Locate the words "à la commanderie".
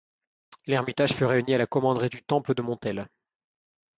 1.53-2.09